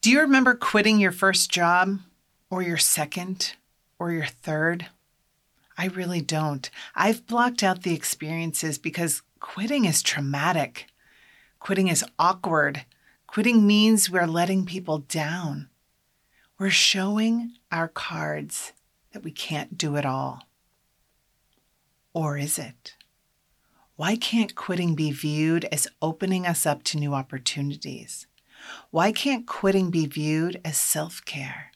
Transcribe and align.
Do 0.00 0.12
you 0.12 0.20
remember 0.20 0.54
quitting 0.54 1.00
your 1.00 1.10
first 1.10 1.50
job 1.50 1.98
or 2.50 2.62
your 2.62 2.76
second 2.76 3.54
or 3.98 4.12
your 4.12 4.26
third? 4.26 4.86
I 5.76 5.86
really 5.86 6.20
don't. 6.20 6.70
I've 6.94 7.26
blocked 7.26 7.64
out 7.64 7.82
the 7.82 7.94
experiences 7.94 8.78
because 8.78 9.22
quitting 9.40 9.86
is 9.86 10.00
traumatic. 10.00 10.86
Quitting 11.58 11.88
is 11.88 12.04
awkward. 12.16 12.84
Quitting 13.26 13.66
means 13.66 14.08
we're 14.08 14.28
letting 14.28 14.64
people 14.64 14.98
down. 14.98 15.68
We're 16.60 16.70
showing 16.70 17.54
our 17.72 17.88
cards 17.88 18.72
that 19.12 19.24
we 19.24 19.32
can't 19.32 19.76
do 19.76 19.96
it 19.96 20.06
all. 20.06 20.44
Or 22.14 22.38
is 22.38 22.56
it? 22.56 22.94
Why 23.96 24.14
can't 24.14 24.54
quitting 24.54 24.94
be 24.94 25.10
viewed 25.10 25.64
as 25.66 25.88
opening 26.00 26.46
us 26.46 26.66
up 26.66 26.84
to 26.84 26.98
new 26.98 27.14
opportunities? 27.14 28.28
Why 28.90 29.12
can't 29.12 29.46
quitting 29.46 29.90
be 29.90 30.06
viewed 30.06 30.60
as 30.64 30.76
self 30.76 31.24
care? 31.24 31.72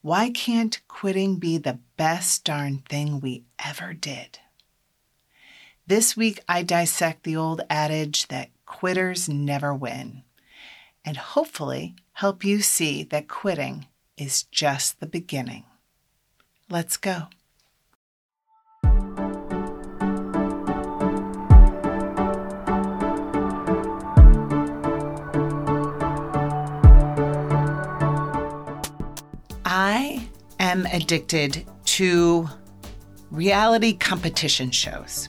Why 0.00 0.30
can't 0.30 0.80
quitting 0.88 1.36
be 1.36 1.58
the 1.58 1.78
best 1.96 2.44
darn 2.44 2.82
thing 2.88 3.20
we 3.20 3.44
ever 3.58 3.94
did? 3.94 4.38
This 5.86 6.16
week, 6.16 6.40
I 6.48 6.62
dissect 6.62 7.24
the 7.24 7.36
old 7.36 7.60
adage 7.68 8.28
that 8.28 8.50
quitters 8.66 9.28
never 9.28 9.74
win, 9.74 10.22
and 11.04 11.16
hopefully 11.16 11.94
help 12.14 12.44
you 12.44 12.62
see 12.62 13.02
that 13.04 13.28
quitting 13.28 13.86
is 14.16 14.44
just 14.44 15.00
the 15.00 15.06
beginning. 15.06 15.64
Let's 16.70 16.96
go. 16.96 17.28
Am 30.74 30.86
addicted 30.86 31.64
to 31.84 32.48
reality 33.30 33.92
competition 33.92 34.72
shows, 34.72 35.28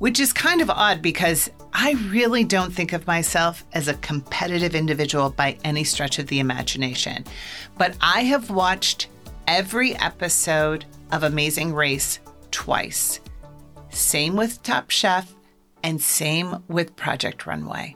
which 0.00 0.18
is 0.18 0.32
kind 0.32 0.60
of 0.60 0.68
odd 0.68 1.00
because 1.00 1.48
I 1.72 1.92
really 2.08 2.42
don't 2.42 2.72
think 2.72 2.92
of 2.92 3.06
myself 3.06 3.64
as 3.74 3.86
a 3.86 3.94
competitive 3.94 4.74
individual 4.74 5.30
by 5.30 5.56
any 5.62 5.84
stretch 5.84 6.18
of 6.18 6.26
the 6.26 6.40
imagination. 6.40 7.24
But 7.78 7.96
I 8.00 8.22
have 8.24 8.50
watched 8.50 9.06
every 9.46 9.94
episode 9.96 10.84
of 11.12 11.22
Amazing 11.22 11.72
Race 11.72 12.18
twice. 12.50 13.20
Same 13.90 14.34
with 14.34 14.64
Top 14.64 14.90
Chef 14.90 15.32
and 15.84 16.02
same 16.02 16.64
with 16.66 16.96
Project 16.96 17.46
Runway. 17.46 17.94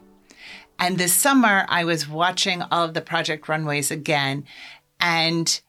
And 0.79 0.99
this 0.99 1.13
summer, 1.13 1.67
I 1.69 1.83
was 1.83 2.09
watching 2.09 2.63
all 2.63 2.85
of 2.85 2.95
the 2.95 3.01
Project 3.01 3.49
Runways 3.49 3.91
again. 3.91 4.45
And 5.01 5.61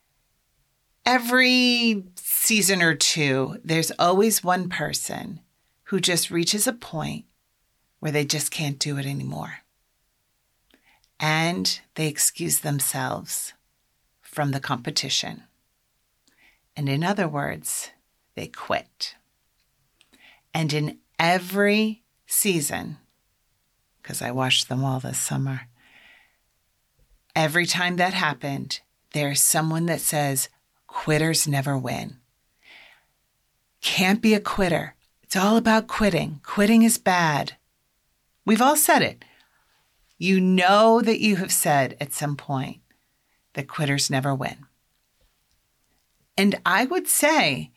every 1.05 2.03
season 2.15 2.81
or 2.81 2.95
two, 2.95 3.57
there's 3.63 3.91
always 3.99 4.43
one 4.43 4.69
person 4.69 5.39
who 5.85 5.99
just 5.99 6.31
reaches 6.31 6.67
a 6.67 6.73
point 6.73 7.25
where 7.99 8.11
they 8.11 8.25
just 8.25 8.51
can't 8.51 8.79
do 8.79 8.97
it 8.97 9.05
anymore. 9.05 9.59
And 11.19 11.79
they 11.95 12.07
excuse 12.07 12.59
themselves 12.59 13.53
from 14.21 14.51
the 14.51 14.59
competition. 14.59 15.43
And 16.75 16.89
in 16.89 17.03
other 17.03 17.27
words, 17.27 17.91
they 18.35 18.47
quit. 18.47 19.15
And 20.53 20.73
in 20.73 20.97
every 21.17 22.03
season, 22.27 22.97
because 24.01 24.21
I 24.21 24.31
watched 24.31 24.67
them 24.67 24.83
all 24.83 24.99
this 24.99 25.19
summer, 25.19 25.61
every 27.35 27.65
time 27.65 27.95
that 27.95 28.13
happened, 28.13 28.81
there's 29.13 29.41
someone 29.41 29.85
that 29.85 30.01
says, 30.01 30.49
quitters 30.95 31.45
never 31.45 31.77
win. 31.77 32.17
Can't 33.81 34.21
be 34.21 34.33
a 34.33 34.39
quitter. 34.39 34.95
It's 35.21 35.35
all 35.35 35.57
about 35.57 35.87
quitting. 35.87 36.39
Quitting 36.41 36.83
is 36.83 36.97
bad. 36.97 37.57
We've 38.45 38.61
all 38.61 38.77
said 38.77 39.01
it. 39.01 39.25
You 40.17 40.39
know 40.39 41.01
that 41.01 41.19
you 41.19 41.35
have 41.35 41.51
said 41.51 41.97
at 41.99 42.13
some 42.13 42.37
point 42.37 42.79
that 43.53 43.67
quitters 43.67 44.09
never 44.09 44.33
win. 44.33 44.65
And 46.37 46.55
I 46.65 46.85
would 46.85 47.09
say 47.09 47.71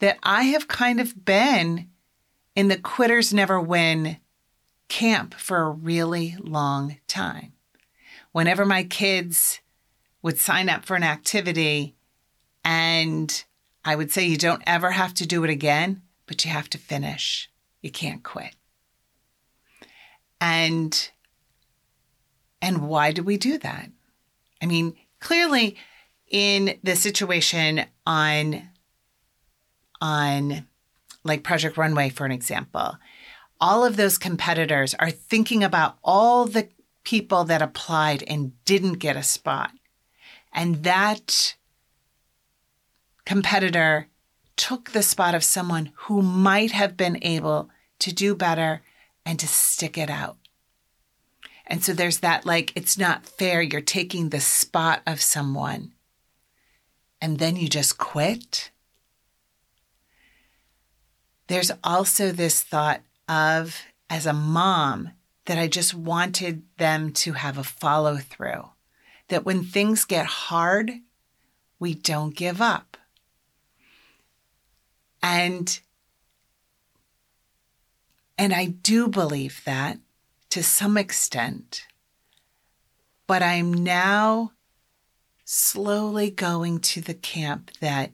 that 0.00 0.18
I 0.22 0.42
have 0.42 0.68
kind 0.68 1.00
of 1.00 1.24
been 1.24 1.88
in 2.54 2.68
the 2.68 2.76
quitters 2.76 3.32
never 3.32 3.58
win 3.58 4.18
camp 4.88 5.32
for 5.32 5.62
a 5.62 5.70
really 5.70 6.36
long 6.38 6.98
time. 7.08 7.54
Whenever 8.32 8.66
my 8.66 8.84
kids 8.84 9.60
would 10.20 10.38
sign 10.38 10.68
up 10.68 10.84
for 10.84 10.96
an 10.96 11.02
activity 11.02 11.96
and 12.68 13.44
I 13.82 13.96
would 13.96 14.12
say, 14.12 14.26
you 14.26 14.36
don't 14.36 14.62
ever 14.66 14.90
have 14.90 15.14
to 15.14 15.26
do 15.26 15.42
it 15.42 15.48
again, 15.48 16.02
but 16.26 16.44
you 16.44 16.50
have 16.50 16.68
to 16.68 16.78
finish. 16.78 17.50
You 17.80 17.90
can't 17.90 18.22
quit. 18.22 18.54
And 20.38 21.10
and 22.60 22.86
why 22.86 23.12
do 23.12 23.22
we 23.22 23.38
do 23.38 23.56
that? 23.56 23.90
I 24.60 24.66
mean, 24.66 24.96
clearly 25.18 25.76
in 26.30 26.78
the 26.82 26.94
situation 26.94 27.86
on 28.06 28.68
on 30.02 30.66
like 31.24 31.42
Project 31.42 31.78
Runway 31.78 32.10
for 32.10 32.26
an 32.26 32.32
example, 32.32 32.98
all 33.58 33.82
of 33.82 33.96
those 33.96 34.18
competitors 34.18 34.94
are 34.98 35.10
thinking 35.10 35.64
about 35.64 35.96
all 36.04 36.44
the 36.44 36.68
people 37.02 37.44
that 37.44 37.62
applied 37.62 38.24
and 38.24 38.62
didn't 38.66 38.98
get 38.98 39.16
a 39.16 39.22
spot. 39.22 39.70
And 40.52 40.84
that 40.84 41.54
competitor 43.28 44.08
took 44.56 44.92
the 44.92 45.02
spot 45.02 45.34
of 45.34 45.44
someone 45.44 45.92
who 45.94 46.22
might 46.22 46.70
have 46.70 46.96
been 46.96 47.18
able 47.20 47.68
to 47.98 48.10
do 48.10 48.34
better 48.34 48.80
and 49.26 49.38
to 49.38 49.46
stick 49.46 49.98
it 49.98 50.08
out. 50.08 50.38
And 51.66 51.84
so 51.84 51.92
there's 51.92 52.20
that 52.20 52.46
like, 52.46 52.72
it's 52.74 52.96
not 52.96 53.26
fair. 53.26 53.60
You're 53.60 53.82
taking 53.82 54.30
the 54.30 54.40
spot 54.40 55.02
of 55.06 55.20
someone 55.20 55.92
and 57.20 57.38
then 57.38 57.56
you 57.56 57.68
just 57.68 57.98
quit. 57.98 58.70
There's 61.48 61.70
also 61.84 62.32
this 62.32 62.62
thought 62.62 63.02
of, 63.28 63.78
as 64.08 64.24
a 64.24 64.32
mom, 64.32 65.10
that 65.44 65.58
I 65.58 65.68
just 65.68 65.92
wanted 65.92 66.62
them 66.78 67.12
to 67.12 67.34
have 67.34 67.58
a 67.58 67.62
follow 67.62 68.16
through. 68.16 68.70
That 69.28 69.44
when 69.44 69.64
things 69.64 70.06
get 70.06 70.24
hard, 70.24 70.92
we 71.78 71.92
don't 71.92 72.34
give 72.34 72.62
up. 72.62 72.87
And 75.28 75.78
and 78.38 78.54
I 78.54 78.64
do 78.64 79.08
believe 79.08 79.60
that 79.66 79.98
to 80.48 80.62
some 80.62 80.96
extent. 80.96 81.86
But 83.26 83.42
I'm 83.42 83.74
now 83.74 84.52
slowly 85.44 86.30
going 86.30 86.78
to 86.78 87.02
the 87.02 87.12
camp 87.12 87.72
that 87.80 88.12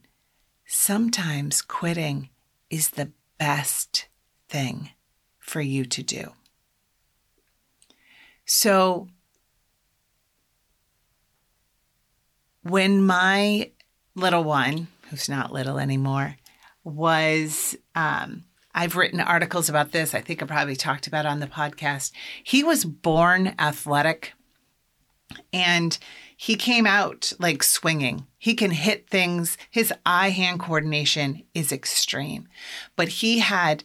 sometimes 0.66 1.62
quitting 1.62 2.30
is 2.68 2.90
the 2.90 3.12
best 3.38 4.06
thing 4.48 4.90
for 5.38 5.60
you 5.60 5.84
to 5.84 6.02
do. 6.02 6.32
So, 8.44 9.06
when 12.62 13.06
my 13.06 13.70
little 14.16 14.42
one, 14.42 14.88
who's 15.10 15.28
not 15.28 15.52
little 15.52 15.78
anymore, 15.78 16.38
was 16.84 17.76
um, 17.94 18.44
I've 18.74 18.96
written 18.96 19.20
articles 19.20 19.68
about 19.68 19.92
this. 19.92 20.14
I 20.14 20.20
think 20.20 20.42
I 20.42 20.46
probably 20.46 20.76
talked 20.76 21.06
about 21.06 21.26
on 21.26 21.40
the 21.40 21.46
podcast. 21.46 22.12
He 22.42 22.62
was 22.62 22.84
born 22.84 23.54
athletic 23.58 24.34
and 25.52 25.96
he 26.36 26.56
came 26.56 26.86
out 26.86 27.32
like 27.38 27.62
swinging. 27.62 28.26
He 28.36 28.54
can 28.54 28.72
hit 28.72 29.08
things. 29.08 29.56
His 29.70 29.92
eye 30.04 30.30
hand 30.30 30.60
coordination 30.60 31.44
is 31.54 31.72
extreme. 31.72 32.48
But 32.96 33.08
he 33.08 33.38
had 33.38 33.84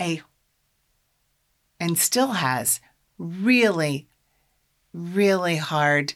a, 0.00 0.22
and 1.78 1.98
still 1.98 2.32
has, 2.32 2.80
really, 3.18 4.08
really 4.92 5.56
hard 5.56 6.14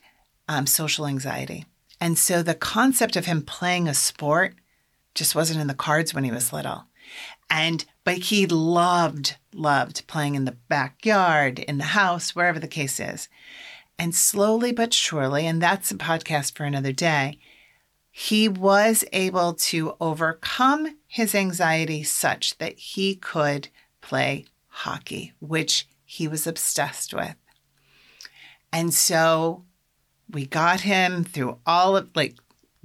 um, 0.49 0.67
social 0.67 1.07
anxiety. 1.07 1.67
And 2.01 2.19
so 2.19 2.43
the 2.43 2.55
concept 2.55 3.15
of 3.15 3.27
him 3.27 3.43
playing 3.43 3.87
a 3.87 3.95
sport 3.95 4.55
just 5.15 5.35
wasn't 5.35 5.61
in 5.61 5.67
the 5.67 5.75
cards 5.75 6.15
when 6.15 6.25
he 6.25 6.31
was 6.31 6.53
little. 6.53 6.85
And 7.49 7.85
but 8.05 8.19
he 8.19 8.47
loved 8.47 9.37
loved 9.53 10.07
playing 10.07 10.35
in 10.35 10.45
the 10.45 10.57
backyard, 10.69 11.59
in 11.59 11.79
the 11.79 11.85
house, 11.85 12.35
wherever 12.35 12.59
the 12.59 12.69
case 12.69 13.01
is. 13.01 13.29
And 13.99 14.15
slowly 14.15 14.73
but 14.73 14.95
surely, 14.95 15.47
and 15.47 15.61
that's 15.61 15.91
a 15.91 15.97
podcast 15.97 16.57
for 16.57 16.65
another 16.65 16.93
day, 16.93 17.39
he 18.11 18.49
was 18.49 19.05
able 19.13 19.55
to 19.55 19.95
overcome 20.01 20.97
his 21.07 21.35
anxiety 21.35 22.03
such 22.03 22.59
that 22.59 22.79
he 22.79 23.15
could 23.15 23.69
play 24.01 24.47
hockey, 24.69 25.33
which 25.41 25.87
he 26.05 26.27
was 26.27 26.47
obsessed 26.47 27.13
with. 27.13 27.37
And 28.73 28.95
so 28.95 29.65
we 30.31 30.47
got 30.47 30.81
him 30.81 31.25
through 31.25 31.59
all 31.67 31.97
of 31.97 32.11
like 32.15 32.37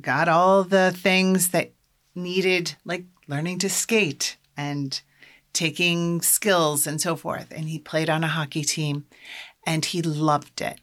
got 0.01 0.27
all 0.27 0.63
the 0.63 0.91
things 0.91 1.49
that 1.49 1.71
needed 2.15 2.75
like 2.85 3.05
learning 3.27 3.59
to 3.59 3.69
skate 3.69 4.37
and 4.57 5.01
taking 5.53 6.21
skills 6.21 6.87
and 6.87 7.01
so 7.01 7.15
forth. 7.15 7.51
And 7.51 7.69
he 7.69 7.79
played 7.79 8.09
on 8.09 8.23
a 8.23 8.27
hockey 8.27 8.63
team 8.63 9.05
and 9.65 9.83
he 9.85 10.01
loved 10.01 10.61
it. 10.61 10.79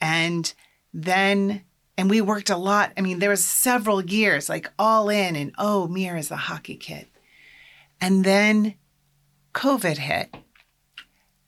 And 0.00 0.52
then 0.92 1.62
and 1.98 2.10
we 2.10 2.20
worked 2.20 2.50
a 2.50 2.56
lot. 2.56 2.92
I 2.96 3.00
mean 3.00 3.18
there 3.18 3.30
was 3.30 3.44
several 3.44 4.04
years 4.04 4.48
like 4.48 4.70
all 4.78 5.08
in 5.08 5.36
and 5.36 5.52
oh 5.58 5.88
mir 5.88 6.16
is 6.16 6.30
a 6.30 6.36
hockey 6.36 6.76
kid. 6.76 7.06
And 8.00 8.24
then 8.24 8.74
covid 9.54 9.98
hit 9.98 10.34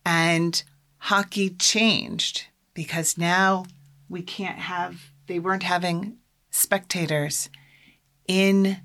and 0.04 0.62
hockey 0.98 1.50
changed 1.50 2.46
because 2.72 3.18
now 3.18 3.66
we 4.08 4.22
can't 4.22 4.58
have 4.58 5.10
they 5.26 5.38
weren't 5.38 5.62
having 5.62 6.16
spectators 6.50 7.50
in 8.26 8.78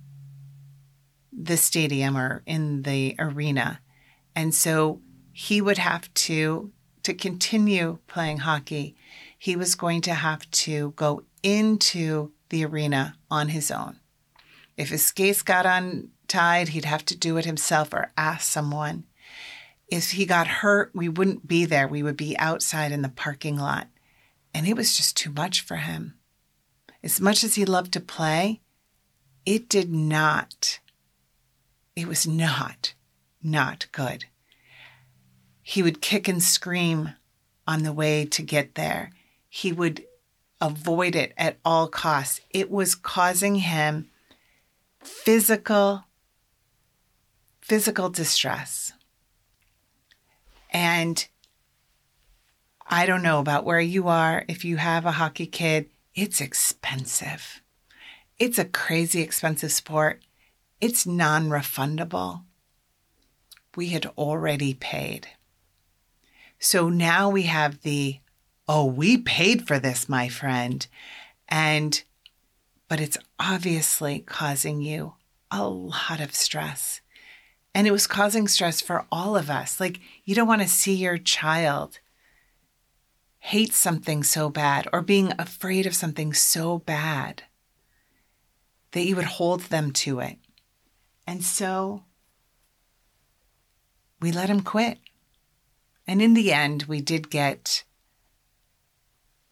the 1.36 1.58
stadium 1.58 2.18
or 2.18 2.44
in 2.46 2.84
the 2.84 3.16
arena. 3.20 3.80
And 4.36 4.54
so 4.54 5.02
he 5.32 5.62
would 5.62 5.78
have 5.78 6.14
to 6.14 6.72
to 7.04 7.14
continue 7.14 8.00
playing 8.08 8.40
hockey, 8.40 8.96
he 9.38 9.56
was 9.56 9.76
going 9.76 10.02
to 10.02 10.14
have 10.14 10.50
to 10.52 10.92
go 10.96 11.24
into 11.44 12.32
the 12.50 12.66
arena 12.66 13.16
on 13.30 13.50
his 13.50 13.70
own. 13.70 14.00
If 14.78 14.90
his 14.90 15.06
skates 15.06 15.42
got 15.42 15.66
untied, 15.66 16.70
he'd 16.70 16.86
have 16.86 17.06
to 17.06 17.18
do 17.18 17.38
it 17.38 17.46
himself 17.46 17.94
or 17.94 18.12
ask 18.18 18.50
someone. 18.50 19.04
If 19.88 20.12
he 20.12 20.26
got 20.26 20.48
hurt, 20.48 20.92
we 20.96 21.10
wouldn't 21.10 21.48
be 21.48 21.66
there. 21.66 21.88
We 21.88 22.02
would 22.02 22.18
be 22.18 22.38
outside 22.40 22.92
in 22.92 23.02
the 23.02 23.10
parking 23.10 23.58
lot. 23.58 23.88
And 24.54 24.68
it 24.68 24.78
was 24.78 24.96
just 24.96 25.18
too 25.18 25.32
much 25.32 25.62
for 25.62 25.78
him. 25.78 26.16
As 27.04 27.20
much 27.20 27.44
as 27.44 27.56
he 27.56 27.66
loved 27.66 27.92
to 27.94 28.00
play, 28.00 28.62
it 29.46 29.68
did 29.68 29.92
not, 29.92 30.80
it 31.96 32.08
was 32.08 32.28
not, 32.28 32.94
not 33.42 33.88
good. 33.92 34.26
He 35.62 35.82
would 35.82 36.02
kick 36.02 36.28
and 36.28 36.42
scream 36.42 37.14
on 37.68 37.84
the 37.84 37.94
way 37.94 38.26
to 38.26 38.42
get 38.42 38.76
there. 38.76 39.12
He 39.48 39.72
would 39.72 40.04
avoid 40.60 41.16
it 41.16 41.34
at 41.38 41.58
all 41.64 41.88
costs. 41.88 42.42
It 42.50 42.72
was 42.72 42.96
causing 42.96 43.56
him 43.56 44.10
physical 45.00 46.06
physical 47.62 48.10
distress. 48.10 48.92
And 50.70 51.26
I 52.86 53.06
don't 53.06 53.24
know 53.24 53.40
about 53.40 53.64
where 53.64 53.80
you 53.80 54.10
are. 54.10 54.44
If 54.50 54.66
you 54.66 54.78
have 54.78 55.06
a 55.06 55.12
hockey 55.12 55.48
kid, 55.48 55.90
it's 56.14 56.42
expensive. 56.42 57.62
It's 58.38 58.60
a 58.60 58.66
crazy 58.66 59.22
expensive 59.22 59.72
sport. 59.72 60.22
It's 60.84 61.08
non 61.08 61.48
refundable. 61.48 62.44
We 63.78 63.88
had 63.88 64.06
already 64.18 64.74
paid. 64.74 65.30
So 66.60 66.90
now 66.90 67.30
we 67.30 67.44
have 67.44 67.84
the, 67.84 68.20
oh, 68.68 68.84
we 68.84 69.18
paid 69.18 69.66
for 69.66 69.80
this, 69.80 70.10
my 70.10 70.28
friend. 70.28 70.86
And, 71.48 72.04
but 72.90 73.00
it's 73.00 73.18
obviously 73.40 74.20
causing 74.20 74.82
you 74.82 75.14
a 75.50 75.66
lot 75.66 76.20
of 76.20 76.36
stress. 76.36 77.00
And 77.74 77.88
it 77.88 77.92
was 77.92 78.06
causing 78.06 78.50
stress 78.50 78.82
for 78.82 79.06
all 79.10 79.38
of 79.38 79.50
us. 79.50 79.80
Like, 79.80 80.02
you 80.26 80.36
don't 80.36 80.50
want 80.50 80.64
to 80.64 80.68
see 80.68 80.96
your 80.96 81.18
child 81.18 82.02
hate 83.40 83.72
something 83.72 84.22
so 84.22 84.50
bad 84.50 84.90
or 84.92 85.02
being 85.02 85.32
afraid 85.40 85.86
of 85.86 85.96
something 85.96 86.34
so 86.34 86.80
bad 86.80 87.44
that 88.92 89.06
you 89.06 89.16
would 89.16 89.40
hold 89.40 89.62
them 89.62 89.90
to 89.92 90.20
it. 90.20 90.40
And 91.26 91.44
so 91.44 92.04
we 94.22 94.32
let 94.32 94.50
him 94.50 94.62
quit. 94.62 95.00
And 96.08 96.22
in 96.22 96.34
the 96.34 96.52
end, 96.52 96.84
we 96.84 97.02
did 97.02 97.30
get 97.30 97.84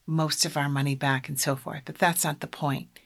most 0.06 0.46
of 0.46 0.58
our 0.58 0.68
money 0.68 0.96
back 0.96 1.30
and 1.30 1.40
so 1.40 1.56
forth, 1.56 1.84
but 1.86 1.98
that's 1.98 2.24
not 2.24 2.42
the 2.42 2.48
point. 2.48 3.00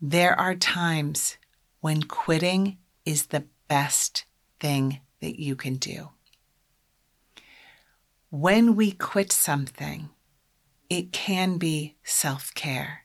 There 0.00 0.38
are 0.38 0.54
times 0.54 1.36
when 1.80 2.02
quitting 2.02 2.78
is 3.04 3.26
the 3.26 3.44
best 3.68 4.24
thing 4.60 5.00
that 5.20 5.40
you 5.40 5.56
can 5.56 5.76
do. 5.76 6.10
When 8.30 8.76
we 8.76 8.92
quit 8.92 9.32
something, 9.32 10.10
it 10.90 11.12
can 11.12 11.58
be 11.58 11.96
self 12.02 12.52
care. 12.54 13.04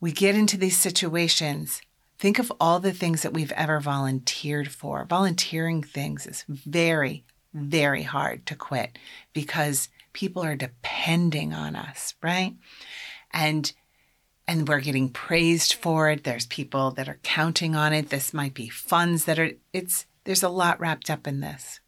We 0.00 0.12
get 0.12 0.34
into 0.34 0.56
these 0.56 0.76
situations. 0.76 1.80
Think 2.18 2.38
of 2.38 2.52
all 2.60 2.80
the 2.80 2.92
things 2.92 3.22
that 3.22 3.32
we've 3.32 3.52
ever 3.52 3.80
volunteered 3.80 4.70
for. 4.70 5.04
Volunteering 5.04 5.82
things 5.82 6.26
is 6.26 6.44
very, 6.48 7.24
very 7.52 8.02
hard 8.02 8.46
to 8.46 8.54
quit 8.54 8.98
because 9.32 9.88
people 10.12 10.44
are 10.44 10.56
depending 10.56 11.52
on 11.52 11.76
us, 11.76 12.14
right? 12.22 12.54
And 13.32 13.72
and 14.46 14.68
we're 14.68 14.80
getting 14.80 15.08
praised 15.08 15.72
for 15.74 16.10
it. 16.10 16.24
There's 16.24 16.46
people 16.46 16.90
that 16.92 17.08
are 17.08 17.18
counting 17.22 17.74
on 17.74 17.94
it. 17.94 18.10
This 18.10 18.34
might 18.34 18.54
be 18.54 18.68
funds 18.68 19.24
that 19.24 19.38
are 19.38 19.52
it's 19.72 20.06
there's 20.24 20.42
a 20.42 20.48
lot 20.48 20.80
wrapped 20.80 21.10
up 21.10 21.26
in 21.26 21.40
this. 21.40 21.80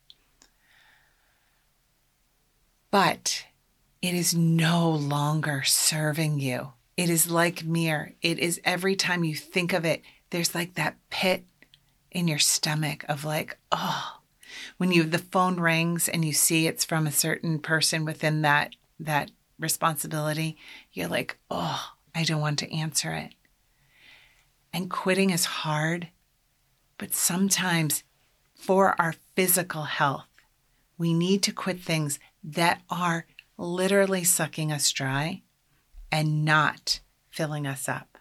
but 2.96 3.44
it 4.00 4.14
is 4.14 4.34
no 4.34 4.90
longer 4.90 5.62
serving 5.64 6.40
you. 6.40 6.72
It 6.96 7.10
is 7.10 7.30
like 7.30 7.62
Mir. 7.62 8.14
It 8.22 8.38
is 8.38 8.58
every 8.64 8.96
time 8.96 9.22
you 9.22 9.34
think 9.34 9.74
of 9.74 9.84
it, 9.84 10.00
there's 10.30 10.54
like 10.54 10.74
that 10.74 10.96
pit 11.10 11.44
in 12.10 12.28
your 12.28 12.38
stomach 12.38 13.04
of 13.08 13.24
like, 13.24 13.58
oh, 13.72 14.20
when 14.78 14.92
you 14.92 15.04
the 15.04 15.18
phone 15.18 15.60
rings 15.60 16.08
and 16.08 16.24
you 16.24 16.32
see 16.32 16.66
it's 16.66 16.84
from 16.84 17.06
a 17.06 17.12
certain 17.12 17.58
person 17.58 18.04
within 18.04 18.42
that 18.42 18.74
that 18.98 19.30
responsibility, 19.58 20.56
you're 20.92 21.08
like, 21.08 21.38
oh, 21.50 21.92
I 22.14 22.24
don't 22.24 22.40
want 22.40 22.58
to 22.60 22.74
answer 22.74 23.12
it. 23.12 23.34
And 24.72 24.90
quitting 24.90 25.30
is 25.30 25.44
hard, 25.44 26.08
but 26.98 27.14
sometimes 27.14 28.04
for 28.54 28.94
our 29.00 29.14
physical 29.34 29.82
health, 29.82 30.26
we 30.98 31.12
need 31.12 31.42
to 31.44 31.52
quit 31.52 31.80
things 31.80 32.18
that 32.42 32.80
are 32.88 33.26
literally 33.58 34.24
sucking 34.24 34.72
us 34.72 34.90
dry 34.90 35.42
and 36.10 36.44
not 36.44 37.00
filling 37.30 37.66
us 37.66 37.88
up. 37.88 38.15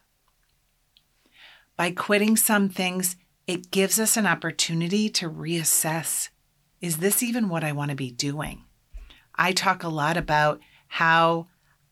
By 1.78 1.92
quitting 1.92 2.38
some 2.38 2.70
things, 2.70 3.16
it 3.48 3.72
gives 3.72 4.00
us 4.00 4.18
an 4.18 4.26
opportunity 4.26 5.10
to 5.10 5.30
reassess 5.30 6.30
is 6.82 6.98
this 6.98 7.24
even 7.24 7.50
what 7.50 7.64
I 7.64 7.72
want 7.72 7.90
to 7.90 7.96
be 7.96 8.12
doing? 8.12 8.64
I 9.34 9.54
talk 9.54 9.82
a 9.82 9.90
lot 9.90 10.18
about 10.18 10.60
how 10.88 11.48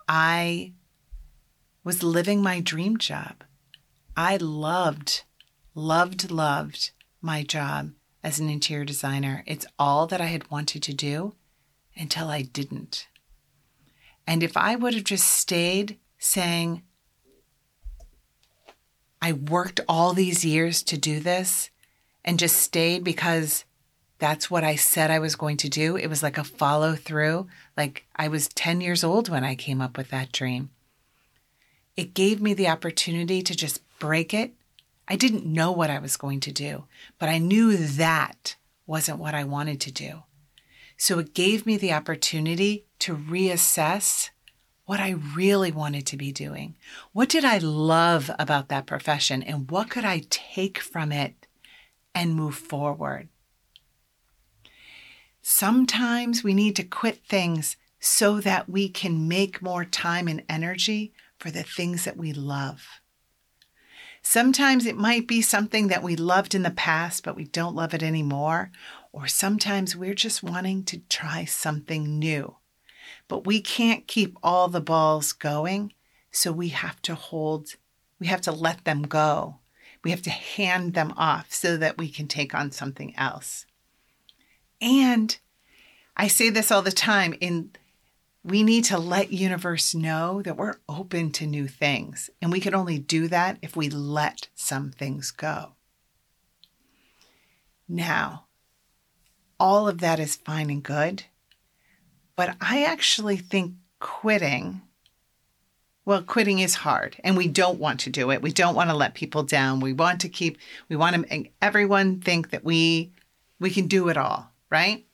I 0.07 0.73
was 1.83 2.03
living 2.03 2.43
my 2.43 2.59
dream 2.59 2.97
job. 2.97 3.43
I 4.15 4.37
loved, 4.37 5.23
loved, 5.73 6.29
loved 6.29 6.91
my 7.21 7.43
job 7.43 7.93
as 8.23 8.39
an 8.39 8.49
interior 8.49 8.85
designer. 8.85 9.43
It's 9.47 9.65
all 9.79 10.05
that 10.07 10.21
I 10.21 10.27
had 10.27 10.51
wanted 10.51 10.83
to 10.83 10.93
do 10.93 11.33
until 11.95 12.27
I 12.27 12.43
didn't. 12.43 13.07
And 14.27 14.43
if 14.43 14.55
I 14.55 14.75
would 14.75 14.93
have 14.93 15.03
just 15.03 15.27
stayed 15.27 15.97
saying, 16.19 16.83
I 19.23 19.31
worked 19.31 19.79
all 19.87 20.11
these 20.11 20.43
years 20.43 20.83
to 20.83 20.97
do 20.97 21.21
this 21.21 21.69
and 22.25 22.37
just 22.37 22.57
stayed 22.57 23.05
because 23.05 23.63
that's 24.19 24.51
what 24.51 24.65
I 24.65 24.75
said 24.75 25.09
I 25.09 25.19
was 25.19 25.37
going 25.37 25.55
to 25.57 25.69
do, 25.69 25.95
it 25.95 26.07
was 26.07 26.21
like 26.21 26.37
a 26.37 26.43
follow 26.43 26.93
through. 26.95 27.47
Like 27.77 28.05
I 28.17 28.27
was 28.27 28.49
10 28.49 28.81
years 28.81 29.01
old 29.01 29.29
when 29.29 29.45
I 29.45 29.55
came 29.55 29.79
up 29.79 29.97
with 29.97 30.09
that 30.09 30.33
dream. 30.33 30.71
It 31.95 32.13
gave 32.13 32.41
me 32.41 32.53
the 32.53 32.67
opportunity 32.67 33.41
to 33.43 33.55
just 33.55 33.79
break 33.97 34.33
it. 34.33 34.55
I 35.07 35.15
didn't 35.15 35.45
know 35.45 35.71
what 35.71 35.89
I 35.89 35.99
was 35.99 36.17
going 36.17 36.41
to 36.41 36.51
do, 36.51 36.83
but 37.17 37.29
I 37.29 37.37
knew 37.37 37.77
that 37.77 38.57
wasn't 38.85 39.19
what 39.19 39.33
I 39.33 39.45
wanted 39.45 39.79
to 39.81 39.91
do. 39.93 40.23
So 40.97 41.19
it 41.19 41.33
gave 41.33 41.65
me 41.65 41.77
the 41.77 41.93
opportunity 41.93 42.87
to 42.99 43.15
reassess 43.15 44.31
what 44.85 44.99
I 44.99 45.11
really 45.35 45.71
wanted 45.71 46.05
to 46.07 46.17
be 46.17 46.31
doing. 46.31 46.75
What 47.13 47.29
did 47.29 47.45
I 47.45 47.57
love 47.57 48.29
about 48.37 48.69
that 48.69 48.85
profession 48.85 49.41
and 49.41 49.69
what 49.71 49.89
could 49.89 50.05
I 50.05 50.23
take 50.29 50.79
from 50.79 51.11
it 51.11 51.47
and 52.13 52.35
move 52.35 52.55
forward? 52.55 53.29
Sometimes 55.41 56.43
we 56.43 56.53
need 56.53 56.75
to 56.77 56.83
quit 56.83 57.25
things 57.25 57.77
so 57.99 58.41
that 58.41 58.69
we 58.69 58.89
can 58.89 59.27
make 59.27 59.61
more 59.61 59.85
time 59.85 60.27
and 60.27 60.43
energy 60.49 61.13
for 61.37 61.51
the 61.51 61.63
things 61.63 62.05
that 62.05 62.17
we 62.17 62.33
love. 62.33 62.85
Sometimes 64.21 64.85
it 64.85 64.95
might 64.95 65.27
be 65.27 65.41
something 65.41 65.87
that 65.87 66.03
we 66.03 66.15
loved 66.15 66.55
in 66.55 66.63
the 66.63 66.71
past, 66.71 67.23
but 67.23 67.35
we 67.35 67.43
don't 67.43 67.75
love 67.75 67.93
it 67.93 68.01
anymore. 68.01 68.71
Or 69.11 69.27
sometimes 69.27 69.95
we're 69.95 70.13
just 70.13 70.41
wanting 70.41 70.85
to 70.85 70.99
try 71.09 71.43
something 71.43 72.19
new. 72.19 72.55
But 73.27 73.45
we 73.45 73.61
can't 73.61 74.07
keep 74.07 74.37
all 74.43 74.67
the 74.67 74.81
balls 74.81 75.33
going. 75.33 75.93
So 76.31 76.51
we 76.51 76.69
have 76.69 77.01
to 77.03 77.15
hold, 77.15 77.75
we 78.19 78.27
have 78.27 78.41
to 78.41 78.51
let 78.51 78.85
them 78.85 79.03
go. 79.03 79.59
We 80.03 80.11
have 80.11 80.21
to 80.23 80.29
hand 80.29 80.93
them 80.93 81.13
off 81.15 81.53
so 81.53 81.77
that 81.77 81.97
we 81.97 82.09
can 82.09 82.27
take 82.27 82.53
on 82.53 82.71
something 82.71 83.15
else. 83.15 83.65
And 84.81 85.37
I 86.17 86.27
say 86.27 86.49
this 86.49 86.71
all 86.71 86.81
the 86.81 86.91
time 86.91 87.33
in 87.39 87.71
we 88.43 88.61
need 88.61 88.83
to 88.85 88.97
let 88.97 89.31
universe 89.31 89.95
know 89.95 90.41
that 90.41 90.57
we're 90.57 90.75
open 90.89 91.31
to 91.31 91.47
new 91.47 91.65
things 91.65 92.29
and 92.41 92.51
we 92.51 92.59
can 92.59 92.75
only 92.75 92.99
do 92.99 93.29
that 93.29 93.57
if 93.61 93.75
we 93.75 93.89
let 93.89 94.49
some 94.53 94.91
things 94.91 95.31
go. 95.31 95.73
Now, 97.87 98.47
all 99.59 99.87
of 99.87 99.99
that 99.99 100.19
is 100.19 100.35
fine 100.35 100.69
and 100.69 100.83
good, 100.83 101.23
but 102.35 102.55
I 102.61 102.83
actually 102.83 103.37
think 103.37 103.73
quitting 103.99 104.81
well, 106.05 106.21
quitting 106.21 106.59
is 106.59 106.75
hard 106.75 107.15
and 107.23 107.37
we 107.37 107.47
don't 107.47 107.79
want 107.79 108.01
to 108.01 108.09
do 108.09 108.29
it. 108.31 108.41
We 108.41 108.51
don't 108.51 108.75
want 108.75 108.89
to 108.89 108.95
let 108.95 109.13
people 109.13 109.43
down. 109.43 109.79
We 109.79 109.93
want 109.93 110.21
to 110.21 110.29
keep 110.29 110.57
we 110.89 110.95
want 110.95 111.15
to 111.15 111.21
make 111.21 111.53
everyone 111.61 112.19
think 112.19 112.49
that 112.49 112.63
we 112.63 113.13
we 113.59 113.69
can 113.69 113.87
do 113.87 114.09
it 114.09 114.17
all, 114.17 114.51
right? 114.69 115.05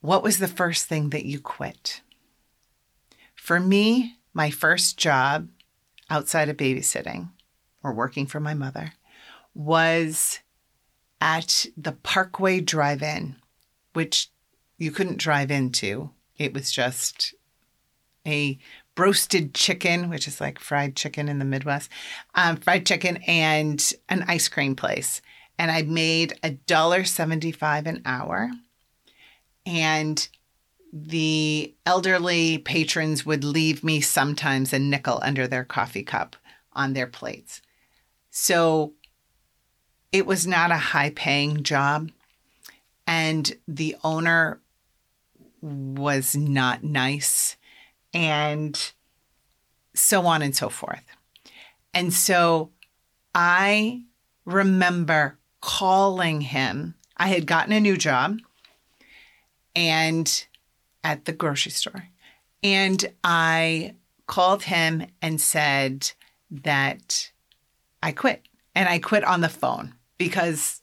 What 0.00 0.22
was 0.22 0.38
the 0.38 0.48
first 0.48 0.86
thing 0.86 1.10
that 1.10 1.24
you 1.24 1.40
quit? 1.40 2.02
For 3.34 3.58
me, 3.58 4.16
my 4.34 4.50
first 4.50 4.98
job 4.98 5.48
outside 6.10 6.48
of 6.48 6.56
babysitting 6.56 7.30
or 7.82 7.94
working 7.94 8.26
for 8.26 8.40
my 8.40 8.52
mother 8.52 8.92
was 9.54 10.40
at 11.20 11.66
the 11.76 11.92
Parkway 11.92 12.60
Drive 12.60 13.02
In, 13.02 13.36
which 13.92 14.30
you 14.78 14.90
couldn't 14.90 15.18
drive 15.18 15.50
into. 15.50 16.10
It 16.38 16.54
was 16.54 16.72
just 16.72 17.34
a 18.26 18.58
roasted 18.96 19.54
chicken, 19.54 20.10
which 20.10 20.28
is 20.28 20.40
like 20.40 20.58
fried 20.58 20.96
chicken 20.96 21.28
in 21.28 21.38
the 21.38 21.44
Midwest, 21.44 21.90
um, 22.34 22.56
fried 22.56 22.86
chicken, 22.86 23.18
and 23.26 23.92
an 24.08 24.24
ice 24.28 24.48
cream 24.48 24.76
place. 24.76 25.22
And 25.58 25.70
I 25.70 25.82
made 25.82 26.38
a 26.42 26.50
dollar 26.50 27.04
seventy-five 27.04 27.86
an 27.86 28.02
hour, 28.04 28.50
and 29.64 30.28
the 30.92 31.74
elderly 31.86 32.58
patrons 32.58 33.24
would 33.24 33.44
leave 33.44 33.82
me 33.82 34.00
sometimes 34.00 34.72
a 34.72 34.78
nickel 34.78 35.20
under 35.22 35.46
their 35.46 35.64
coffee 35.64 36.02
cup 36.02 36.36
on 36.72 36.92
their 36.92 37.06
plates. 37.06 37.62
So 38.30 38.92
it 40.10 40.26
was 40.26 40.46
not 40.46 40.70
a 40.70 40.76
high-paying 40.76 41.62
job, 41.62 42.10
and 43.22 43.52
the 43.68 43.94
owner 44.02 44.60
was 45.60 46.34
not 46.34 46.82
nice 46.82 47.56
and 48.12 48.92
so 49.94 50.26
on 50.26 50.42
and 50.42 50.56
so 50.56 50.68
forth. 50.68 51.04
And 51.94 52.12
so 52.12 52.70
I 53.32 54.02
remember 54.44 55.38
calling 55.60 56.40
him. 56.40 56.96
I 57.16 57.28
had 57.28 57.46
gotten 57.46 57.72
a 57.72 57.78
new 57.78 57.96
job 57.96 58.38
and 59.76 60.46
at 61.04 61.24
the 61.24 61.32
grocery 61.32 61.70
store. 61.70 62.08
And 62.64 63.04
I 63.22 63.94
called 64.26 64.64
him 64.64 65.06
and 65.20 65.40
said 65.40 66.10
that 66.50 67.30
I 68.02 68.10
quit. 68.10 68.42
And 68.74 68.88
I 68.88 68.98
quit 68.98 69.22
on 69.22 69.42
the 69.42 69.48
phone 69.48 69.94
because 70.18 70.81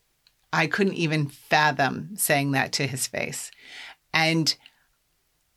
I 0.51 0.67
couldn't 0.67 0.95
even 0.95 1.27
fathom 1.27 2.15
saying 2.15 2.51
that 2.51 2.71
to 2.73 2.87
his 2.87 3.07
face. 3.07 3.51
And 4.13 4.55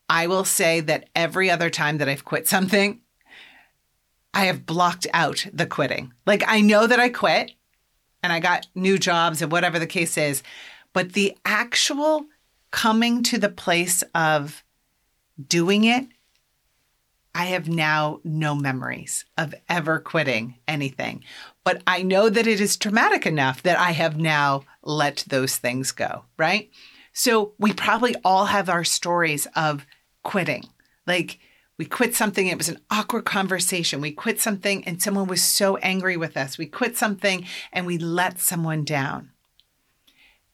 I 0.08 0.26
will 0.26 0.44
say 0.44 0.80
that 0.80 1.08
every 1.14 1.50
other 1.50 1.70
time 1.70 1.98
that 1.98 2.08
I've 2.08 2.24
quit 2.24 2.46
something, 2.46 3.00
I 4.34 4.44
have 4.46 4.66
blocked 4.66 5.06
out 5.12 5.46
the 5.52 5.66
quitting. 5.66 6.12
Like 6.26 6.42
I 6.46 6.60
know 6.60 6.86
that 6.86 7.00
I 7.00 7.08
quit 7.08 7.52
and 8.22 8.32
I 8.32 8.40
got 8.40 8.66
new 8.74 8.98
jobs 8.98 9.42
and 9.42 9.50
whatever 9.50 9.78
the 9.78 9.86
case 9.86 10.16
is, 10.16 10.42
but 10.92 11.12
the 11.12 11.36
actual 11.44 12.26
coming 12.70 13.22
to 13.24 13.38
the 13.38 13.48
place 13.48 14.02
of 14.14 14.64
doing 15.48 15.84
it, 15.84 16.06
I 17.34 17.46
have 17.46 17.68
now 17.68 18.20
no 18.24 18.54
memories 18.54 19.24
of 19.38 19.54
ever 19.68 19.98
quitting 19.98 20.56
anything. 20.68 21.24
But 21.64 21.82
I 21.86 22.02
know 22.02 22.28
that 22.28 22.46
it 22.46 22.60
is 22.60 22.76
traumatic 22.76 23.26
enough 23.26 23.62
that 23.62 23.78
I 23.78 23.92
have 23.92 24.16
now 24.16 24.64
let 24.82 25.24
those 25.28 25.56
things 25.56 25.92
go, 25.92 26.24
right? 26.36 26.70
So 27.12 27.52
we 27.58 27.72
probably 27.72 28.16
all 28.24 28.46
have 28.46 28.68
our 28.68 28.84
stories 28.84 29.46
of 29.54 29.86
quitting. 30.22 30.64
Like 31.06 31.38
we 31.78 31.84
quit 31.84 32.14
something, 32.14 32.46
it 32.46 32.58
was 32.58 32.68
an 32.68 32.80
awkward 32.90 33.24
conversation. 33.24 34.00
We 34.00 34.12
quit 34.12 34.40
something 34.40 34.84
and 34.84 35.02
someone 35.02 35.26
was 35.26 35.42
so 35.42 35.76
angry 35.78 36.16
with 36.16 36.36
us. 36.36 36.58
We 36.58 36.66
quit 36.66 36.96
something 36.96 37.46
and 37.72 37.86
we 37.86 37.98
let 37.98 38.40
someone 38.40 38.84
down. 38.84 39.30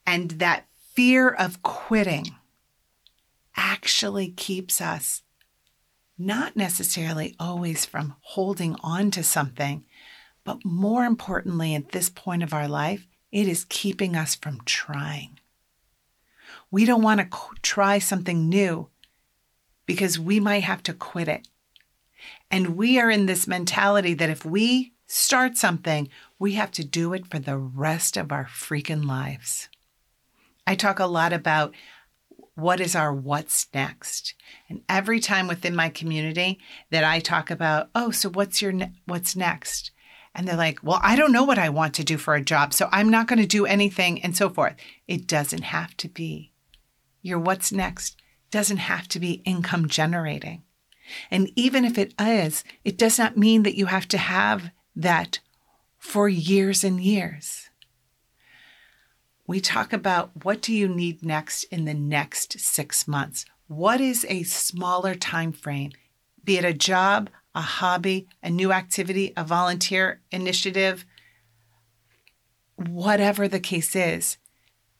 And 0.06 0.32
that 0.32 0.66
fear 0.94 1.28
of 1.28 1.62
quitting 1.62 2.34
actually 3.56 4.30
keeps 4.30 4.80
us 4.80 5.22
not 6.16 6.56
necessarily 6.56 7.36
always 7.38 7.84
from 7.84 8.16
holding 8.20 8.74
on 8.82 9.10
to 9.12 9.22
something, 9.22 9.84
but 10.48 10.64
more 10.64 11.04
importantly, 11.04 11.74
at 11.74 11.90
this 11.90 12.08
point 12.08 12.42
of 12.42 12.54
our 12.54 12.66
life, 12.66 13.06
it 13.30 13.46
is 13.46 13.66
keeping 13.68 14.16
us 14.16 14.34
from 14.34 14.62
trying. 14.64 15.38
We 16.70 16.86
don't 16.86 17.02
want 17.02 17.20
to 17.20 17.38
try 17.60 17.98
something 17.98 18.48
new 18.48 18.88
because 19.84 20.18
we 20.18 20.40
might 20.40 20.62
have 20.62 20.82
to 20.84 20.94
quit 20.94 21.28
it. 21.28 21.46
And 22.50 22.78
we 22.78 22.98
are 22.98 23.10
in 23.10 23.26
this 23.26 23.46
mentality 23.46 24.14
that 24.14 24.30
if 24.30 24.42
we 24.42 24.94
start 25.06 25.58
something, 25.58 26.08
we 26.38 26.54
have 26.54 26.70
to 26.70 26.82
do 26.82 27.12
it 27.12 27.26
for 27.26 27.38
the 27.38 27.58
rest 27.58 28.16
of 28.16 28.32
our 28.32 28.46
freaking 28.46 29.04
lives. 29.04 29.68
I 30.66 30.76
talk 30.76 30.98
a 30.98 31.04
lot 31.04 31.34
about 31.34 31.74
what 32.54 32.80
is 32.80 32.96
our 32.96 33.12
what's 33.12 33.66
next. 33.74 34.32
And 34.70 34.80
every 34.88 35.20
time 35.20 35.46
within 35.46 35.76
my 35.76 35.90
community 35.90 36.58
that 36.88 37.04
I 37.04 37.20
talk 37.20 37.50
about, 37.50 37.90
oh, 37.94 38.12
so 38.12 38.30
what's 38.30 38.62
your 38.62 38.72
ne- 38.72 38.94
what's 39.04 39.36
next? 39.36 39.90
And 40.38 40.46
they're 40.46 40.54
like, 40.54 40.78
well, 40.84 41.00
I 41.02 41.16
don't 41.16 41.32
know 41.32 41.42
what 41.42 41.58
I 41.58 41.68
want 41.68 41.94
to 41.94 42.04
do 42.04 42.16
for 42.16 42.36
a 42.36 42.40
job, 42.40 42.72
so 42.72 42.88
I'm 42.92 43.10
not 43.10 43.26
going 43.26 43.40
to 43.40 43.46
do 43.46 43.66
anything 43.66 44.22
and 44.22 44.36
so 44.36 44.48
forth. 44.48 44.76
It 45.08 45.26
doesn't 45.26 45.64
have 45.64 45.96
to 45.96 46.08
be. 46.08 46.52
Your 47.22 47.40
what's 47.40 47.72
next 47.72 48.16
doesn't 48.52 48.76
have 48.76 49.08
to 49.08 49.18
be 49.18 49.42
income 49.44 49.88
generating. 49.88 50.62
And 51.28 51.50
even 51.56 51.84
if 51.84 51.98
it 51.98 52.14
is, 52.20 52.62
it 52.84 52.96
does 52.96 53.18
not 53.18 53.36
mean 53.36 53.64
that 53.64 53.74
you 53.74 53.86
have 53.86 54.06
to 54.08 54.18
have 54.18 54.70
that 54.94 55.40
for 55.98 56.28
years 56.28 56.84
and 56.84 57.00
years. 57.00 57.68
We 59.44 59.60
talk 59.60 59.92
about 59.92 60.44
what 60.44 60.62
do 60.62 60.72
you 60.72 60.86
need 60.86 61.24
next 61.24 61.64
in 61.64 61.84
the 61.84 61.94
next 61.94 62.60
6 62.60 63.08
months? 63.08 63.44
What 63.66 64.00
is 64.00 64.24
a 64.28 64.44
smaller 64.44 65.16
time 65.16 65.50
frame? 65.50 65.90
Be 66.44 66.58
it 66.58 66.64
a 66.64 66.72
job, 66.72 67.28
a 67.54 67.60
hobby, 67.60 68.28
a 68.42 68.50
new 68.50 68.72
activity, 68.72 69.32
a 69.36 69.44
volunteer 69.44 70.20
initiative, 70.30 71.04
whatever 72.76 73.48
the 73.48 73.60
case 73.60 73.96
is. 73.96 74.36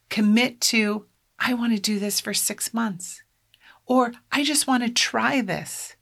Commit 0.09 0.61
to 0.63 1.07
I 1.39 1.55
want 1.55 1.73
to 1.75 1.81
do 1.81 1.99
this 1.99 2.21
for 2.21 2.35
6 2.35 2.75
months. 2.75 3.23
Or 3.87 4.13
I 4.33 4.43
just 4.43 4.67
want 4.67 4.83
to 4.83 4.91
try 4.91 5.41
this. 5.41 5.95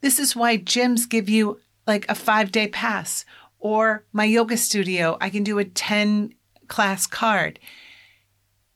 This 0.00 0.18
is 0.18 0.34
why 0.34 0.58
gyms 0.58 1.08
give 1.08 1.28
you 1.28 1.60
like 1.86 2.06
a 2.08 2.14
five 2.14 2.50
day 2.50 2.68
pass, 2.68 3.24
or 3.58 4.04
my 4.12 4.24
yoga 4.24 4.56
studio, 4.56 5.16
I 5.20 5.30
can 5.30 5.44
do 5.44 5.58
a 5.58 5.64
10 5.64 6.34
class 6.68 7.06
card. 7.06 7.58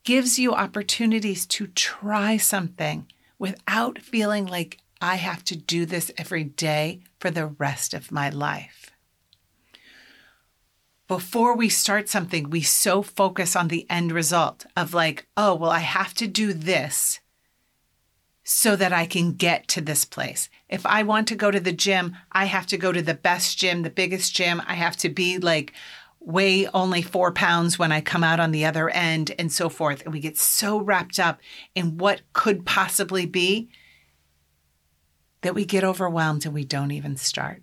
Gives 0.04 0.38
you 0.38 0.54
opportunities 0.54 1.46
to 1.46 1.66
try 1.68 2.36
something 2.36 3.06
without 3.38 3.98
feeling 3.98 4.46
like 4.46 4.78
I 5.00 5.16
have 5.16 5.42
to 5.44 5.56
do 5.56 5.86
this 5.86 6.10
every 6.18 6.44
day 6.44 7.00
for 7.18 7.30
the 7.30 7.46
rest 7.46 7.94
of 7.94 8.12
my 8.12 8.28
life. 8.28 8.90
Before 11.08 11.56
we 11.56 11.68
start 11.68 12.08
something, 12.08 12.50
we 12.50 12.60
so 12.60 13.02
focus 13.02 13.56
on 13.56 13.68
the 13.68 13.86
end 13.90 14.12
result 14.12 14.66
of 14.76 14.94
like, 14.94 15.26
oh, 15.36 15.54
well, 15.54 15.70
I 15.70 15.80
have 15.80 16.14
to 16.14 16.28
do 16.28 16.52
this 16.52 17.20
so 18.44 18.76
that 18.76 18.92
I 18.92 19.06
can 19.06 19.32
get 19.32 19.68
to 19.68 19.80
this 19.80 20.04
place. 20.04 20.48
If 20.68 20.84
I 20.86 21.02
want 21.02 21.28
to 21.28 21.34
go 21.34 21.50
to 21.50 21.60
the 21.60 21.72
gym, 21.72 22.16
I 22.30 22.44
have 22.44 22.66
to 22.66 22.76
go 22.76 22.92
to 22.92 23.02
the 23.02 23.14
best 23.14 23.58
gym, 23.58 23.82
the 23.82 23.90
biggest 23.90 24.34
gym. 24.34 24.62
I 24.66 24.74
have 24.74 24.96
to 24.98 25.08
be 25.08 25.38
like, 25.38 25.72
weigh 26.20 26.66
only 26.68 27.02
four 27.02 27.32
pounds 27.32 27.78
when 27.78 27.90
I 27.90 28.00
come 28.00 28.22
out 28.22 28.40
on 28.40 28.50
the 28.50 28.64
other 28.64 28.90
end, 28.90 29.34
and 29.38 29.50
so 29.50 29.68
forth. 29.68 30.02
And 30.02 30.12
we 30.12 30.20
get 30.20 30.36
so 30.36 30.80
wrapped 30.80 31.18
up 31.18 31.40
in 31.74 31.96
what 31.96 32.22
could 32.34 32.66
possibly 32.66 33.26
be 33.26 33.70
that 35.42 35.54
we 35.54 35.64
get 35.64 35.84
overwhelmed 35.84 36.44
and 36.44 36.54
we 36.54 36.64
don't 36.64 36.90
even 36.90 37.16
start. 37.16 37.62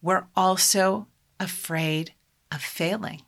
We're 0.00 0.26
also 0.36 1.08
afraid 1.40 2.14
of 2.52 2.62
failing. 2.62 3.22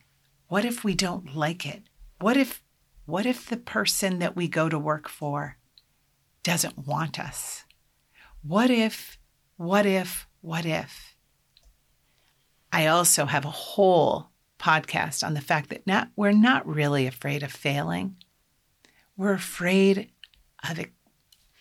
What 0.48 0.64
if 0.64 0.84
we 0.84 0.94
don't 0.94 1.34
like 1.34 1.66
it? 1.66 1.82
What 2.20 2.36
if 2.36 2.62
What 3.06 3.24
if 3.26 3.46
the 3.46 3.56
person 3.56 4.18
that 4.18 4.34
we 4.34 4.48
go 4.48 4.68
to 4.68 4.78
work 4.78 5.08
for 5.08 5.58
doesn't 6.42 6.86
want 6.86 7.18
us? 7.20 7.64
What 8.42 8.70
if, 8.70 9.18
what 9.56 9.86
if, 9.86 10.26
what 10.40 10.66
if? 10.66 11.16
I 12.72 12.86
also 12.86 13.26
have 13.26 13.44
a 13.44 13.50
whole 13.50 14.30
podcast 14.58 15.24
on 15.24 15.34
the 15.34 15.40
fact 15.40 15.70
that 15.70 15.86
not, 15.86 16.10
we're 16.16 16.32
not 16.32 16.66
really 16.66 17.06
afraid 17.06 17.42
of 17.42 17.52
failing. 17.52 18.16
We're 19.16 19.34
afraid 19.34 20.10
of. 20.70 20.84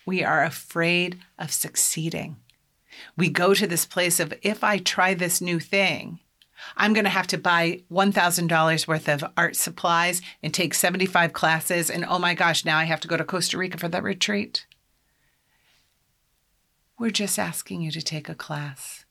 We 0.04 0.22
are 0.22 0.44
afraid 0.44 1.18
of 1.38 1.52
succeeding. 1.52 2.36
We 3.16 3.28
go 3.28 3.54
to 3.54 3.66
this 3.66 3.84
place 3.84 4.20
of 4.20 4.32
if 4.42 4.62
I 4.62 4.78
try 4.78 5.14
this 5.14 5.40
new 5.40 5.58
thing, 5.58 6.20
I'm 6.76 6.92
going 6.92 7.04
to 7.04 7.10
have 7.10 7.26
to 7.28 7.38
buy 7.38 7.82
$1,000 7.92 8.88
worth 8.88 9.08
of 9.08 9.24
art 9.36 9.56
supplies 9.56 10.22
and 10.42 10.52
take 10.52 10.74
75 10.74 11.32
classes. 11.32 11.90
And 11.90 12.04
oh 12.08 12.18
my 12.18 12.34
gosh, 12.34 12.64
now 12.64 12.78
I 12.78 12.84
have 12.84 13.00
to 13.00 13.08
go 13.08 13.16
to 13.16 13.24
Costa 13.24 13.58
Rica 13.58 13.78
for 13.78 13.88
that 13.88 14.02
retreat. 14.02 14.66
We're 16.98 17.10
just 17.10 17.38
asking 17.38 17.82
you 17.82 17.90
to 17.90 18.00
take 18.00 18.28
a 18.28 18.34
class. 18.34 19.04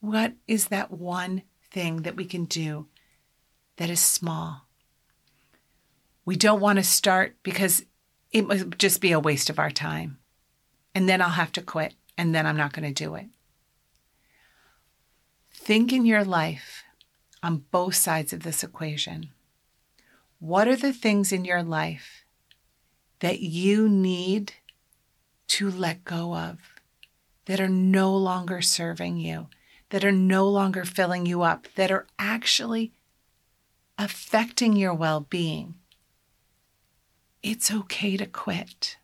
What 0.00 0.32
is 0.48 0.68
that 0.68 0.90
one 0.90 1.42
thing 1.70 2.02
that 2.02 2.16
we 2.16 2.24
can 2.24 2.46
do 2.46 2.86
that 3.76 3.90
is 3.90 4.00
small? 4.00 4.66
We 6.24 6.36
don't 6.36 6.60
want 6.60 6.78
to 6.78 6.84
start 6.84 7.36
because 7.42 7.84
it 8.32 8.46
would 8.46 8.78
just 8.78 9.00
be 9.00 9.12
a 9.12 9.20
waste 9.20 9.50
of 9.50 9.58
our 9.58 9.70
time. 9.70 10.18
And 10.94 11.08
then 11.08 11.20
I'll 11.20 11.30
have 11.30 11.52
to 11.52 11.62
quit, 11.62 11.94
and 12.18 12.34
then 12.34 12.46
I'm 12.46 12.56
not 12.56 12.72
going 12.72 12.92
to 12.92 13.04
do 13.04 13.14
it. 13.14 13.26
Think 15.52 15.92
in 15.92 16.04
your 16.04 16.24
life 16.24 16.84
on 17.42 17.64
both 17.70 17.94
sides 17.94 18.32
of 18.32 18.42
this 18.42 18.62
equation. 18.62 19.30
What 20.38 20.68
are 20.68 20.76
the 20.76 20.92
things 20.92 21.32
in 21.32 21.44
your 21.44 21.62
life 21.62 22.24
that 23.20 23.40
you 23.40 23.88
need 23.88 24.54
to 25.48 25.70
let 25.70 26.04
go 26.04 26.34
of, 26.34 26.58
that 27.44 27.60
are 27.60 27.68
no 27.68 28.16
longer 28.16 28.62
serving 28.62 29.18
you, 29.18 29.48
that 29.90 30.04
are 30.04 30.12
no 30.12 30.48
longer 30.48 30.84
filling 30.84 31.26
you 31.26 31.42
up, 31.42 31.66
that 31.74 31.90
are 31.90 32.06
actually 32.18 32.92
affecting 33.98 34.76
your 34.76 34.94
well 34.94 35.20
being? 35.20 35.74
It's 37.42 37.70
okay 37.70 38.16
to 38.16 38.26
quit. 38.26 38.96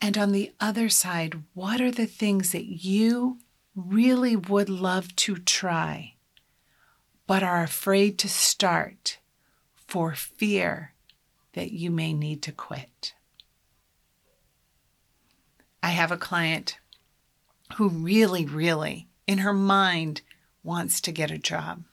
And 0.00 0.18
on 0.18 0.32
the 0.32 0.52
other 0.60 0.88
side, 0.88 1.42
what 1.54 1.80
are 1.80 1.90
the 1.90 2.06
things 2.06 2.52
that 2.52 2.66
you 2.66 3.38
really 3.74 4.36
would 4.36 4.68
love 4.68 5.14
to 5.16 5.36
try, 5.36 6.14
but 7.26 7.42
are 7.42 7.62
afraid 7.62 8.18
to 8.18 8.28
start 8.28 9.18
for 9.86 10.14
fear 10.14 10.92
that 11.54 11.72
you 11.72 11.90
may 11.90 12.12
need 12.12 12.42
to 12.42 12.52
quit. 12.52 13.14
I 15.82 15.90
have 15.90 16.10
a 16.10 16.16
client 16.16 16.78
who 17.76 17.88
really, 17.88 18.44
really, 18.44 19.08
in 19.26 19.38
her 19.38 19.52
mind, 19.52 20.22
wants 20.62 21.00
to 21.02 21.12
get 21.12 21.30
a 21.30 21.38
job. 21.38 21.84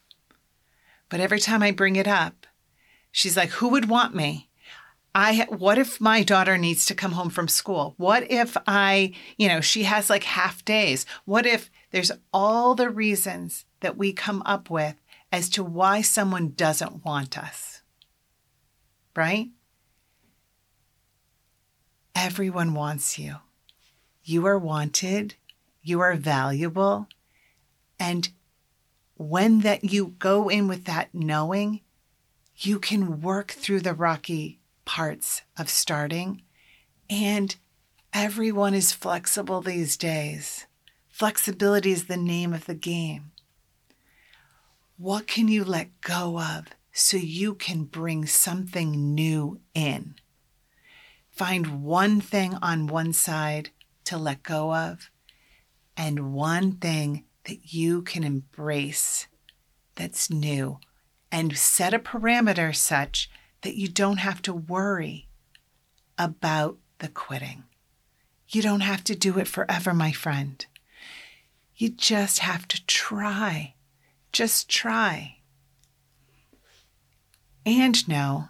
But 1.10 1.20
every 1.20 1.40
time 1.40 1.62
I 1.62 1.72
bring 1.72 1.96
it 1.96 2.08
up, 2.08 2.41
she's 3.12 3.38
like, 3.38 3.50
Who 3.50 3.70
would 3.70 3.90
want 3.90 4.16
me? 4.16 4.50
I 5.14 5.46
what 5.50 5.78
if 5.78 6.00
my 6.00 6.24
daughter 6.24 6.58
needs 6.58 6.86
to 6.86 6.96
come 6.96 7.12
home 7.12 7.30
from 7.30 7.48
school? 7.48 7.96
What 7.98 8.32
if 8.32 8.56
I, 8.66 9.14
you 9.38 9.50
know, 9.50 9.60
she 9.60 9.84
has 9.84 10.10
like 10.10 10.24
half 10.24 10.64
days? 10.64 11.06
What 11.26 11.46
if 11.46 11.70
there's 11.92 12.12
all 12.34 12.76
the 12.76 12.90
reasons 12.90 13.66
that 13.82 13.98
we 13.98 14.14
come 14.14 14.42
up 14.46 14.70
with 14.70 14.96
as 15.32 15.50
to 15.50 15.64
why 15.64 16.02
someone 16.02 16.54
doesn't 16.56 17.04
want 17.04 17.38
us? 17.38 17.82
Right? 19.16 19.50
Everyone 22.16 22.74
wants 22.74 23.20
you. 23.20 23.38
You 24.24 24.46
are 24.46 24.58
wanted, 24.58 25.36
you 25.82 26.00
are 26.00 26.16
valuable, 26.16 27.08
and 28.00 28.30
when 29.16 29.62
that 29.62 29.84
you 29.84 30.16
go 30.20 30.48
in 30.48 30.68
with 30.68 30.86
that 30.86 31.10
knowing, 31.14 31.82
you 32.66 32.80
can 32.80 33.22
work 33.22 33.52
through 33.52 33.82
the 33.82 33.94
rocky 33.94 34.60
parts 34.86 35.42
of 35.58 35.70
starting. 35.70 36.44
And 37.10 37.56
everyone 38.14 38.74
is 38.74 38.92
flexible 38.92 39.62
these 39.62 39.98
days. 39.98 40.68
Flexibility 41.10 41.92
is 41.92 42.06
the 42.06 42.18
name 42.18 42.54
of 42.54 42.66
the 42.66 42.76
game. 42.76 43.32
What 44.98 45.28
can 45.28 45.48
you 45.48 45.64
let 45.64 46.02
go 46.02 46.40
of 46.40 46.68
so 46.92 47.18
you 47.18 47.56
can 47.56 47.86
bring 47.86 48.26
something 48.28 49.16
new 49.16 49.60
in? 49.74 50.16
Find 51.32 51.84
one 51.84 52.22
thing 52.22 52.56
on 52.62 52.88
one 52.88 53.14
side 53.14 53.72
to 54.06 54.18
let 54.18 54.44
go 54.44 54.76
of 54.76 55.10
and 55.98 56.34
one 56.34 56.74
thing 56.74 57.26
that 57.46 57.74
you 57.74 58.04
can 58.04 58.24
embrace 58.24 59.28
that's 59.96 60.30
new 60.30 60.80
and 61.32 61.58
set 61.58 61.94
a 61.94 62.00
parameter 62.00 62.76
such 62.76 63.30
that 63.62 63.76
you 63.76 63.88
don't 63.88 64.18
have 64.18 64.42
to 64.44 64.54
worry 64.54 65.28
about 66.18 66.78
the 67.00 67.08
quitting. 67.08 67.64
You 68.50 68.62
don't 68.62 68.82
have 68.82 69.04
to 69.06 69.16
do 69.16 69.40
it 69.40 69.48
forever, 69.48 69.94
my 69.94 70.12
friend. 70.12 70.66
You 71.76 71.90
just 71.90 72.40
have 72.40 72.68
to 72.68 72.86
try. 72.86 73.76
Just 74.32 74.70
try. 74.70 75.38
And 77.66 78.08
know 78.08 78.50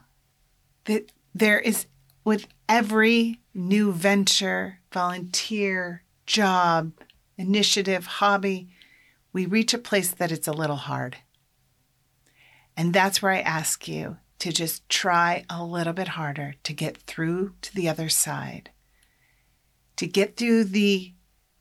that 0.86 1.12
there 1.36 1.60
is, 1.60 1.86
with 2.24 2.48
every 2.68 3.40
new 3.54 3.92
venture, 3.92 4.80
volunteer, 4.92 6.04
job, 6.26 6.94
initiative, 7.38 8.06
hobby, 8.06 8.70
we 9.34 9.46
reach 9.46 9.74
a 9.74 9.78
place 9.78 10.12
that 10.12 10.32
it's 10.32 10.48
a 10.48 10.54
little 10.54 10.78
hard. 10.78 11.18
And 12.78 12.94
that's 12.94 13.22
where 13.22 13.32
I 13.32 13.40
ask 13.40 13.88
you 13.88 14.18
to 14.40 14.52
just 14.52 14.88
try 14.90 15.46
a 15.50 15.64
little 15.64 15.94
bit 15.94 16.10
harder 16.10 16.56
to 16.64 16.74
get 16.74 16.98
through 16.98 17.54
to 17.62 17.76
the 17.76 17.88
other 17.88 18.10
side, 18.10 18.72
to 19.98 20.08
get 20.08 20.36
through 20.36 20.64
the, 20.64 21.14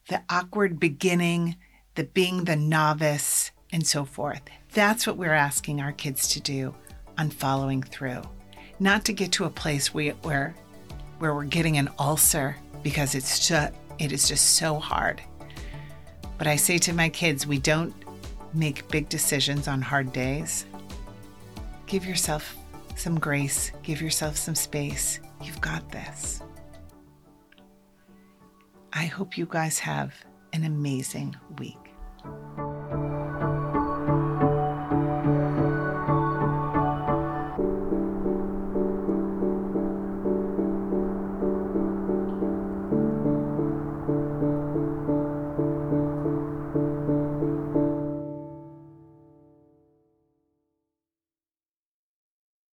the 0.09 0.23
awkward 0.31 0.81
beginning, 0.81 1.57
the 1.94 2.05
being 2.05 2.44
the 2.44 2.57
novice, 2.57 3.51
and 3.73 3.87
so 3.87 4.05
forth. 4.05 4.42
That's 4.73 5.07
what 5.07 5.16
we're 5.16 5.35
asking 5.35 5.81
our 5.81 5.92
kids 5.92 6.29
to 6.29 6.40
do 6.40 6.75
on 7.18 7.31
following 7.31 7.83
through, 7.83 8.23
not 8.79 9.05
to 9.05 9.12
get 9.12 9.33
to 9.33 9.44
a 9.44 9.51
place 9.51 9.92
where, 9.92 10.12
where, 10.23 10.55
where 11.18 11.35
we're 11.35 11.44
getting 11.44 11.77
an 11.77 11.90
ulcer 11.99 12.57
because 12.83 13.14
it's 13.14 13.46
just, 13.46 13.75
it 13.99 14.12
is 14.12 14.27
just 14.27 14.57
so 14.57 14.79
hard. 14.79 15.20
But 16.38 16.46
I 16.46 16.57
say 16.57 16.79
to 16.79 16.94
my 16.94 17.11
kids, 17.11 17.46
we 17.46 17.59
don't 17.59 17.94
make 18.55 18.88
big 18.88 19.11
decisions 19.11 19.68
on 19.68 19.83
hard 19.83 20.12
days. 20.12 20.64
Give 21.90 22.07
yourself 22.07 22.57
some 22.94 23.18
grace, 23.18 23.72
give 23.83 24.00
yourself 24.00 24.37
some 24.37 24.55
space. 24.55 25.18
You've 25.42 25.61
got 25.61 25.90
this. 25.90 26.40
I 28.92 29.07
hope 29.07 29.37
you 29.37 29.44
guys 29.44 29.81
have 29.81 30.14
an 30.53 30.62
amazing 30.62 31.35
week. 31.59 31.80